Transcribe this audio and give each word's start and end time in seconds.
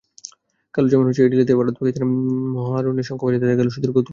কালও 0.73 0.91
যেমন 0.91 1.05
অ্যাডিলেডে 1.09 1.53
ভারত-পাকিস্তানের 1.59 2.09
মহারণে 2.55 3.03
শঙ্খ 3.07 3.21
বাজাতে 3.25 3.43
দেখা 3.43 3.59
গেল 3.59 3.69
সুধীর 3.71 3.91
গৌতমকে। 3.91 4.09